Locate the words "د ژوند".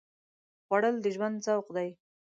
1.03-1.37